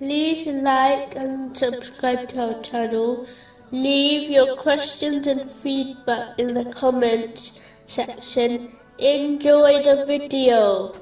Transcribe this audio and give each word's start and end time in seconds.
like 0.00 1.14
and 1.16 1.56
subscribe 1.56 2.28
to 2.30 2.54
our 2.54 2.62
channel. 2.62 3.26
Leave 3.70 4.30
your 4.30 4.56
questions 4.56 5.26
and 5.26 5.50
feedback 5.50 6.38
in 6.38 6.54
the 6.54 6.64
comments 6.72 7.60
section. 7.86 8.76
Enjoy 8.98 9.82
the 9.82 10.04
video. 10.06 10.92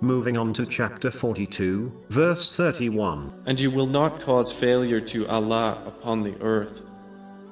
Moving 0.00 0.38
on 0.38 0.54
to 0.54 0.64
chapter 0.64 1.10
42, 1.10 1.92
verse 2.08 2.56
31. 2.56 3.42
And 3.46 3.60
you 3.60 3.70
will 3.70 3.86
not 3.86 4.20
cause 4.20 4.52
failure 4.52 5.00
to 5.00 5.28
Allah 5.28 5.82
upon 5.86 6.22
the 6.22 6.40
earth. 6.40 6.90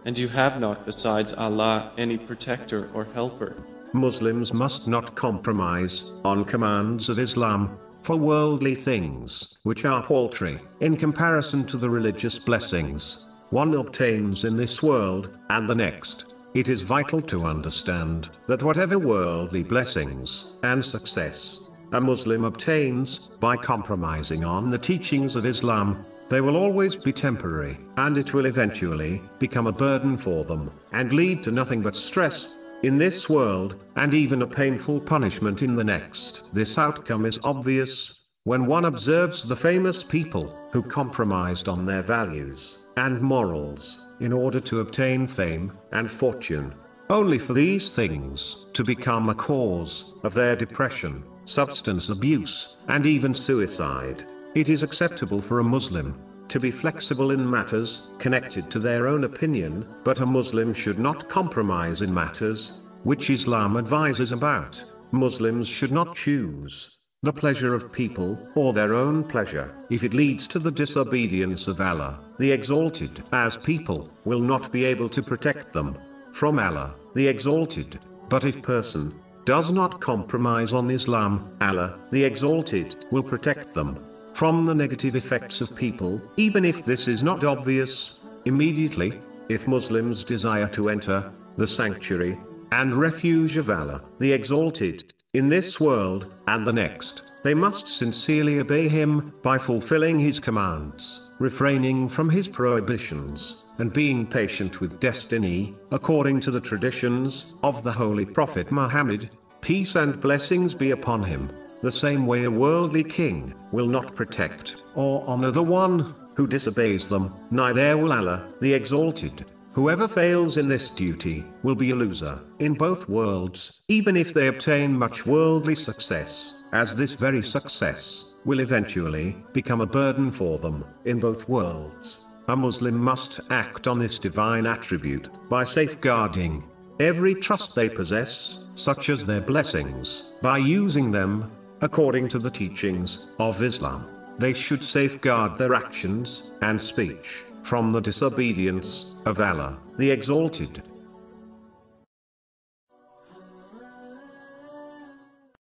And 0.07 0.19
you 0.19 0.29
have 0.29 0.59
not 0.59 0.87
besides 0.87 1.35
Allah 1.35 1.93
any 1.99 2.17
protector 2.17 2.91
or 2.95 3.05
helper. 3.13 3.63
Muslims 3.93 4.55
must 4.55 4.89
not 4.89 5.15
compromise 5.15 6.11
on 6.25 6.45
commands 6.45 7.09
of 7.09 7.19
Islam 7.19 7.79
for 8.03 8.17
worldly 8.17 8.75
things, 8.75 9.59
which 9.63 9.85
are 9.85 10.03
paltry 10.03 10.59
in 10.81 10.97
comparison 10.97 11.65
to 11.65 11.77
the 11.77 11.91
religious 11.91 12.39
blessings 12.39 13.29
one 13.51 13.73
obtains 13.75 14.45
in 14.45 14.57
this 14.57 14.83
world 14.83 15.39
and 15.49 15.69
the 15.69 15.75
next. 15.75 16.35
It 16.53 16.69
is 16.69 16.83
vital 16.83 17.23
to 17.23 17.47
understand 17.47 18.29
that 18.47 18.63
whatever 18.63 18.99
worldly 18.99 19.63
blessings 19.63 20.53
and 20.63 20.85
success 20.85 21.69
a 21.93 22.01
Muslim 22.01 22.45
obtains 22.45 23.29
by 23.41 23.57
compromising 23.57 24.45
on 24.45 24.69
the 24.69 24.79
teachings 24.79 25.37
of 25.37 25.47
Islam, 25.47 26.05
they 26.29 26.43
will 26.43 26.57
always 26.57 26.95
be 26.95 27.15
temporary, 27.15 27.79
and 27.97 28.19
it 28.19 28.35
will 28.35 28.45
eventually 28.45 29.23
become 29.39 29.67
a 29.67 29.73
burden 29.73 30.15
for 30.15 30.45
them, 30.45 30.71
and 30.93 31.15
lead 31.15 31.43
to 31.43 31.51
nothing 31.51 31.81
but 31.81 31.97
stress 31.97 32.58
in 32.83 32.97
this 32.97 33.29
world, 33.29 33.77
and 33.97 34.15
even 34.15 34.43
a 34.43 34.47
painful 34.47 35.01
punishment 35.01 35.63
in 35.63 35.75
the 35.75 35.85
next. 35.85 36.49
This 36.55 36.79
outcome 36.79 37.27
is 37.27 37.41
obvious 37.45 38.21
when 38.45 38.67
one 38.67 38.85
observes 38.85 39.47
the 39.47 39.57
famous 39.57 40.03
people 40.03 40.57
who 40.73 40.83
compromised 40.83 41.69
on 41.69 41.85
their 41.85 42.03
values 42.03 42.87
and 42.97 43.21
morals 43.21 44.09
in 44.21 44.33
order 44.33 44.61
to 44.61 44.81
obtain 44.81 45.27
fame 45.27 45.73
and 45.93 46.11
fortune, 46.11 46.75
only 47.11 47.39
for 47.39 47.53
these 47.53 47.91
things 47.91 48.67
to 48.73 48.85
become 48.85 49.29
a 49.29 49.35
cause 49.35 50.15
of 50.23 50.35
their 50.35 50.57
depression 50.57 51.25
substance 51.49 52.11
abuse, 52.11 52.77
and 52.89 53.07
even 53.07 53.33
suicide. 53.33 54.25
It 54.55 54.69
is 54.69 54.83
acceptable 54.83 55.41
for 55.41 55.61
a 55.61 55.65
Muslim 55.65 56.21
to 56.49 56.59
be 56.59 56.71
flexible 56.71 57.31
in 57.31 57.49
matters 57.49 58.11
connected 58.19 58.71
to 58.71 58.79
their 58.79 59.07
own 59.07 59.25
opinion, 59.25 59.87
but 60.05 60.21
a 60.21 60.27
Muslim 60.27 60.73
should 60.73 60.99
not 60.99 61.29
compromise 61.29 62.03
in 62.03 62.13
matters 62.13 62.81
which 63.05 63.31
Islam 63.31 63.77
advises 63.77 64.33
about. 64.33 64.83
Muslims 65.13 65.69
should 65.69 65.93
not 65.93 66.15
choose 66.15 66.99
the 67.23 67.33
pleasure 67.33 67.75
of 67.75 67.93
people 67.93 68.39
or 68.55 68.73
their 68.73 68.95
own 68.95 69.25
pleasure 69.25 69.75
if 69.91 70.05
it 70.05 70.15
leads 70.15 70.47
to 70.47 70.59
the 70.59 70.71
disobedience 70.71 71.67
of 71.67 71.81
Allah, 71.81 72.21
the 72.39 72.53
Exalted, 72.53 73.25
as 73.33 73.57
people 73.57 74.11
will 74.25 74.41
not 74.41 74.71
be 74.71 74.85
able 74.85 75.09
to 75.09 75.23
protect 75.23 75.73
them 75.73 75.97
from 76.33 76.59
Allah, 76.59 76.95
the 77.15 77.27
Exalted. 77.27 77.99
But 78.29 78.45
if 78.45 78.63
person 78.63 79.19
does 79.45 79.73
not 79.73 80.01
compromise 80.01 80.73
on 80.73 80.91
Islam, 80.91 81.57
Allah, 81.61 81.99
the 82.13 82.23
Exalted, 82.23 83.07
will 83.11 83.23
protect 83.23 83.75
them 83.75 83.99
from 84.39 84.65
the 84.65 84.73
negative 84.73 85.17
effects 85.17 85.61
of 85.61 85.75
people, 85.75 86.23
even 86.37 86.65
if 86.65 86.85
this 86.85 87.09
is 87.09 87.25
not 87.25 87.43
obvious 87.43 88.21
immediately. 88.45 89.21
If 89.49 89.67
Muslims 89.67 90.23
desire 90.23 90.69
to 90.69 90.91
enter 90.91 91.33
the 91.57 91.67
sanctuary 91.67 92.39
and 92.71 92.95
refuge 92.95 93.57
of 93.57 93.69
Allah, 93.69 94.01
the 94.21 94.33
Exalted, 94.33 95.13
in 95.35 95.49
this 95.49 95.81
world 95.81 96.33
and 96.47 96.65
the 96.65 96.73
next, 96.73 97.25
they 97.43 97.53
must 97.53 97.89
sincerely 97.89 98.61
obey 98.61 98.87
Him 98.87 99.35
by 99.43 99.59
fulfilling 99.59 100.21
His 100.21 100.39
commands, 100.39 101.31
refraining 101.41 102.09
from 102.09 102.31
His 102.31 102.47
prohibitions 102.47 103.65
and 103.79 103.93
being 103.93 104.25
patient 104.25 104.81
with 104.81 105.01
destiny, 105.01 105.75
according 105.91 106.39
to 106.43 106.53
the 106.53 106.61
traditions 106.61 107.55
of 107.65 107.83
the 107.83 107.91
Holy 107.91 108.25
Prophet 108.25 108.71
Muhammad, 108.71 109.31
peace 109.63 109.97
and 109.97 110.21
blessings 110.21 110.77
be 110.77 110.93
upon 110.93 111.25
him, 111.25 111.51
the 111.83 111.93
same 111.93 112.27
way 112.27 112.45
a 112.45 112.51
worldly 112.51 113.05
king 113.05 113.55
will 113.73 113.87
not 113.87 114.15
protect 114.15 114.85
or 114.95 115.25
honor 115.27 115.51
the 115.51 115.63
one 115.63 116.15
who 116.35 116.47
disobeys 116.47 117.09
them, 117.09 117.35
neither 117.51 117.97
will 117.97 118.13
Allah, 118.13 118.49
the 118.61 118.73
Exalted. 118.73 119.45
Whoever 119.73 120.09
fails 120.09 120.57
in 120.57 120.69
this 120.69 120.91
duty 120.91 121.45
will 121.63 121.75
be 121.75 121.91
a 121.91 121.95
loser 121.95 122.41
in 122.59 122.75
both 122.75 123.09
worlds, 123.09 123.81
even 123.89 124.17
if 124.17 124.35
they 124.35 124.49
obtain 124.49 124.93
much 124.93 125.27
worldly 125.27 125.75
success, 125.75 126.65
as 126.73 126.97
this 126.97 127.15
very 127.15 127.43
success 127.43 128.35
will 128.45 128.61
eventually 128.61 129.37
become 129.53 129.81
a 129.81 129.87
burden 129.87 130.31
for 130.31 130.59
them 130.59 130.85
in 131.05 131.21
both 131.21 131.49
worlds. 131.49 132.29
A 132.49 132.57
Muslim 132.57 132.97
must 132.97 133.41
act 133.51 133.87
on 133.87 133.99
this 133.99 134.19
divine 134.19 134.67
attribute 134.67 135.29
by 135.49 135.65
safeguarding 135.65 136.65
every 136.99 137.35
trust 137.35 137.75
they 137.75 137.89
possess, 137.89 138.67
such 138.75 139.09
as 139.11 139.27
their 139.27 139.41
blessings, 139.41 140.33
by 140.41 140.59
using 140.59 141.11
them 141.11 141.51
according 141.81 142.29
to 142.29 142.39
the 142.39 142.51
teachings 142.51 143.29
of 143.39 143.63
Islam. 143.63 144.07
They 144.39 144.55
should 144.55 144.83
safeguard 144.85 145.57
their 145.57 145.75
actions 145.75 146.53
and 146.63 146.81
speech 146.81 147.45
from 147.63 147.91
the 147.91 148.01
disobedience 148.01 149.15
of 149.27 149.41
Allah, 149.41 149.79
the 149.97 150.11
Exalted. 150.11 150.83